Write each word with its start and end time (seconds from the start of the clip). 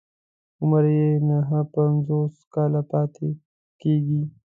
عمر 0.61 0.83
يې 0.97 1.09
نهه 1.29 1.59
پنځوس 1.75 2.33
کاله 2.53 2.81
پاتې 2.91 3.29
کېږي. 3.81 4.21